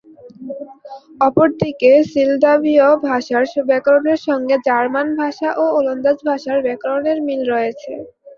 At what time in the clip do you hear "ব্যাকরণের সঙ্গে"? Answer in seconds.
3.69-4.55